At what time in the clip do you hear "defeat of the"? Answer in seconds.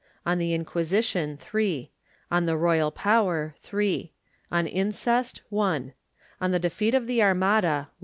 6.57-7.21